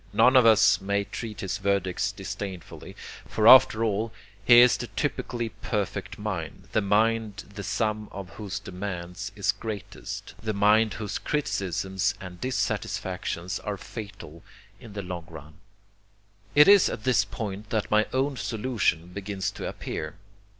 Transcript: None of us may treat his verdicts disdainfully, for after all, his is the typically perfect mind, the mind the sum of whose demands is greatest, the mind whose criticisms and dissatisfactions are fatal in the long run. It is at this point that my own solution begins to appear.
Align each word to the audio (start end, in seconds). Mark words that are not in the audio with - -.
None 0.13 0.35
of 0.35 0.47
us 0.47 0.81
may 0.81 1.03
treat 1.03 1.41
his 1.41 1.59
verdicts 1.59 2.11
disdainfully, 2.11 2.95
for 3.27 3.47
after 3.47 3.83
all, 3.83 4.11
his 4.43 4.71
is 4.71 4.77
the 4.77 4.87
typically 4.87 5.49
perfect 5.49 6.17
mind, 6.17 6.67
the 6.71 6.81
mind 6.81 7.43
the 7.53 7.61
sum 7.61 8.09
of 8.11 8.29
whose 8.31 8.57
demands 8.57 9.31
is 9.35 9.51
greatest, 9.51 10.33
the 10.41 10.55
mind 10.55 10.95
whose 10.95 11.19
criticisms 11.19 12.15
and 12.19 12.41
dissatisfactions 12.41 13.59
are 13.59 13.77
fatal 13.77 14.41
in 14.79 14.93
the 14.93 15.03
long 15.03 15.27
run. 15.29 15.59
It 16.55 16.67
is 16.67 16.89
at 16.89 17.03
this 17.03 17.23
point 17.23 17.69
that 17.69 17.91
my 17.91 18.07
own 18.11 18.37
solution 18.37 19.09
begins 19.09 19.51
to 19.51 19.67
appear. 19.69 20.15